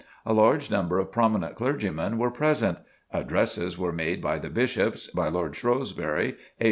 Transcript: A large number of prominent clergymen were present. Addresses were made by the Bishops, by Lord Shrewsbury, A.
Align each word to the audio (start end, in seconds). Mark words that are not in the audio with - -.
A 0.25 0.33
large 0.33 0.71
number 0.71 0.97
of 0.97 1.11
prominent 1.11 1.53
clergymen 1.53 2.17
were 2.17 2.31
present. 2.31 2.79
Addresses 3.13 3.77
were 3.77 3.91
made 3.93 4.19
by 4.19 4.39
the 4.39 4.49
Bishops, 4.49 5.05
by 5.11 5.27
Lord 5.29 5.55
Shrewsbury, 5.55 6.37
A. 6.57 6.59